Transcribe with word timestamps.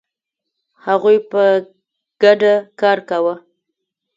هغوی 0.85 1.17
په 1.31 1.43
ګډه 2.21 2.53
کار 2.81 2.97
کاوه. 3.09 3.35